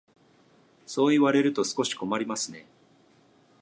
[0.87, 2.65] そう言われると少し困りますね。